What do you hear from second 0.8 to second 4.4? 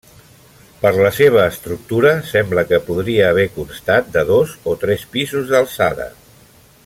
Per la seva estructura sembla que podria haver constat de